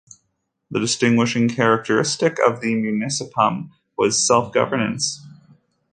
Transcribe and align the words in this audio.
The 0.71 0.79
distinguishing 0.79 1.47
characteristic 1.47 2.39
of 2.39 2.59
the 2.59 2.73
"municipium" 2.73 3.69
was 3.95 4.19
self-governance. 4.25 5.21